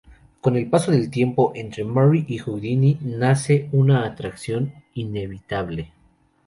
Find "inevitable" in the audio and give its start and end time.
4.95-5.91